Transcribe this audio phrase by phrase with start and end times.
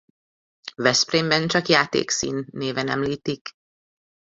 [0.75, 3.49] Veszprémben csak Játékszín néven említik.